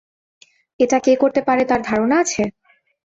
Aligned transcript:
এটা 0.79 0.97
কে 0.99 1.13
করতে 1.15 1.41
পারে 1.47 1.63
তার 1.65 1.81
ধারণা 1.89 2.15
আছে? 2.23 2.43